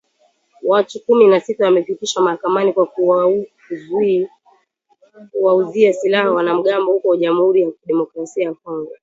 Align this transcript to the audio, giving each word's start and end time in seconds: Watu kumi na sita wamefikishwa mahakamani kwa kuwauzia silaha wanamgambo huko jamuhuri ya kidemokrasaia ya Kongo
Watu 0.63 0.99
kumi 0.99 1.27
na 1.27 1.39
sita 1.39 1.65
wamefikishwa 1.65 2.23
mahakamani 2.23 2.73
kwa 2.73 2.87
kuwauzia 5.31 5.93
silaha 5.93 6.31
wanamgambo 6.31 6.91
huko 6.91 7.15
jamuhuri 7.15 7.61
ya 7.61 7.71
kidemokrasaia 7.71 8.45
ya 8.47 8.53
Kongo 8.53 8.91